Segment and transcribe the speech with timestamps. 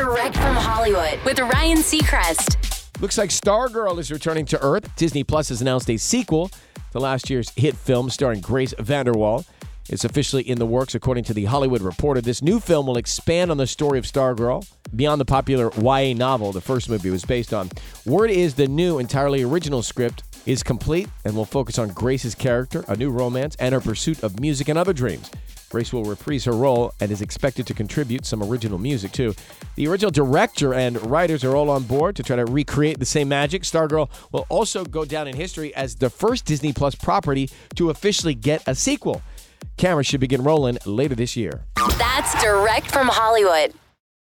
[0.00, 2.56] Direct from Hollywood with Ryan Seacrest.
[3.02, 4.90] Looks like Stargirl is returning to Earth.
[4.96, 6.50] Disney Plus has announced a sequel
[6.92, 9.46] to last year's hit film starring Grace Vanderwaal.
[9.90, 12.22] It's officially in the works, according to The Hollywood Reporter.
[12.22, 14.66] This new film will expand on the story of Stargirl
[14.96, 17.68] beyond the popular YA novel the first movie was based on.
[18.06, 22.86] Word is the new, entirely original script is complete and will focus on Grace's character,
[22.88, 25.30] a new romance, and her pursuit of music and other dreams.
[25.70, 29.32] Grace will reprise her role and is expected to contribute some original music too.
[29.76, 33.28] The original director and writers are all on board to try to recreate the same
[33.28, 33.62] magic.
[33.62, 38.34] Stargirl will also go down in history as the first Disney Plus property to officially
[38.34, 39.22] get a sequel.
[39.76, 41.62] Cameras should begin rolling later this year.
[41.96, 43.72] That's direct from Hollywood.